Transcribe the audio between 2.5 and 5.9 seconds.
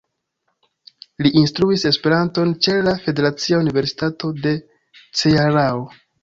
ĉe la Federacia Universitato de Cearao.